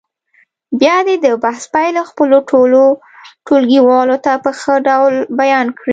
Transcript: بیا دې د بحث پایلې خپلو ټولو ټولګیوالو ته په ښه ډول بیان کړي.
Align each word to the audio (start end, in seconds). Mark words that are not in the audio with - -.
بیا 0.79 0.97
دې 1.07 1.15
د 1.25 1.27
بحث 1.43 1.63
پایلې 1.73 2.01
خپلو 2.09 2.37
ټولو 2.49 2.81
ټولګیوالو 3.47 4.15
ته 4.25 4.33
په 4.43 4.51
ښه 4.59 4.75
ډول 4.87 5.13
بیان 5.39 5.67
کړي. 5.77 5.89